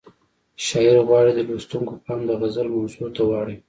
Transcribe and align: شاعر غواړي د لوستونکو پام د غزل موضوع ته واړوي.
شاعر 0.65 0.97
غواړي 1.07 1.31
د 1.35 1.39
لوستونکو 1.49 1.93
پام 2.03 2.19
د 2.27 2.31
غزل 2.41 2.67
موضوع 2.75 3.07
ته 3.15 3.21
واړوي. 3.29 3.57